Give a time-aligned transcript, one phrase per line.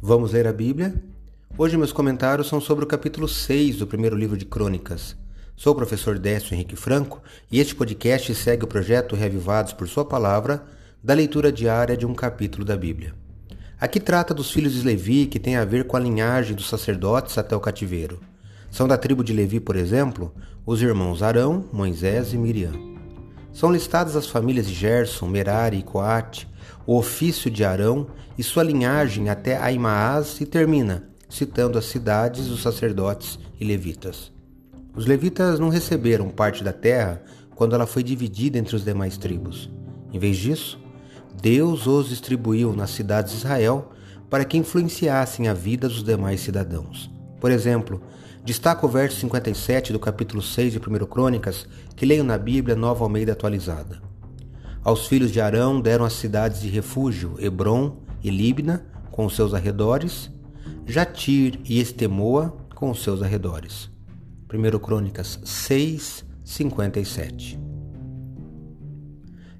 [0.00, 0.94] Vamos ler a Bíblia?
[1.56, 5.16] Hoje meus comentários são sobre o capítulo 6 do primeiro livro de Crônicas.
[5.56, 10.04] Sou o professor Décio Henrique Franco e este podcast segue o projeto Reavivados por Sua
[10.04, 10.66] Palavra
[11.02, 13.14] da leitura diária de um capítulo da Bíblia.
[13.80, 17.38] Aqui trata dos filhos de Levi que tem a ver com a linhagem dos sacerdotes
[17.38, 18.20] até o cativeiro.
[18.70, 20.30] São da tribo de Levi, por exemplo,
[20.66, 22.95] os irmãos Arão, Moisés e Miriam.
[23.56, 26.46] São listadas as famílias de Gerson, Merari e Coate,
[26.86, 32.60] o ofício de Arão e sua linhagem até Aimaas e termina citando as cidades dos
[32.60, 34.30] sacerdotes e levitas.
[34.94, 37.22] Os levitas não receberam parte da terra
[37.54, 39.70] quando ela foi dividida entre os demais tribos.
[40.12, 40.78] Em vez disso,
[41.40, 43.90] Deus os distribuiu nas cidades de Israel
[44.28, 47.10] para que influenciassem a vida dos demais cidadãos.
[47.40, 48.00] Por exemplo,
[48.44, 53.04] destaca o verso 57 do capítulo 6 de 1 Crônicas, que leio na Bíblia Nova
[53.04, 54.00] Almeida atualizada.
[54.82, 59.52] Aos filhos de Arão deram as cidades de refúgio, Hebron e Libna, com os seus
[59.52, 60.30] arredores,
[60.86, 63.90] Jatir e Estemoa, com os seus arredores.
[64.52, 67.58] 1 Crônicas 6, 57.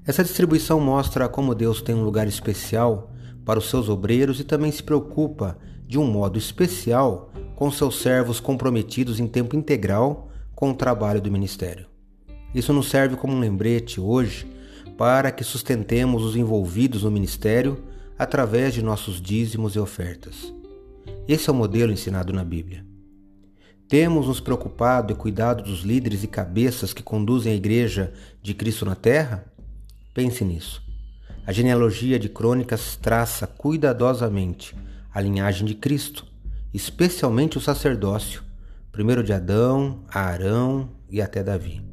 [0.05, 3.11] Essa distribuição mostra como Deus tem um lugar especial
[3.43, 8.39] para os seus obreiros e também se preocupa, de um modo especial, com seus servos
[8.39, 11.87] comprometidos em tempo integral com o trabalho do ministério.
[12.53, 14.45] Isso nos serve como um lembrete hoje
[14.95, 17.83] para que sustentemos os envolvidos no ministério
[18.17, 20.53] através de nossos dízimos e ofertas.
[21.27, 22.85] Esse é o modelo ensinado na Bíblia.
[23.87, 28.85] Temos nos preocupado e cuidado dos líderes e cabeças que conduzem a igreja de Cristo
[28.85, 29.51] na terra?
[30.13, 30.83] Pense nisso.
[31.43, 34.75] A genealogia de Crônicas traça cuidadosamente
[35.11, 36.23] a linhagem de Cristo,
[36.77, 38.43] especialmente o sacerdócio,
[38.91, 41.83] primeiro de Adão, Arão e até Davi.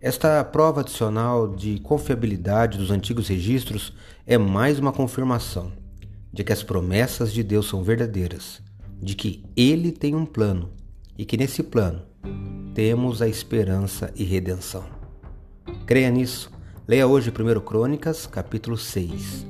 [0.00, 3.92] Esta prova adicional de confiabilidade dos antigos registros
[4.26, 5.70] é mais uma confirmação
[6.32, 8.60] de que as promessas de Deus são verdadeiras,
[9.00, 10.70] de que Ele tem um plano
[11.16, 12.02] e que nesse plano
[12.74, 14.84] temos a esperança e redenção.
[15.86, 16.50] Creia nisso.
[16.88, 19.49] Leia hoje 1 Crônicas, capítulo 6.